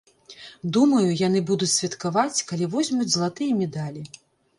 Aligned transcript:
Думаю, 0.77 1.09
яны 1.27 1.39
будуць 1.49 1.69
святкаваць, 1.75 2.43
калі 2.53 2.65
возьмуць 2.77 3.07
залатыя 3.17 3.51
медалі. 3.61 4.01